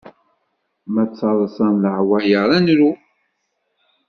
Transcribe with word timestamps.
Ma 0.93 1.03
ttaḍsan 1.05 1.73
leɛwayeṛ, 1.83 2.49
ad 2.57 2.61
nru. 2.63 2.91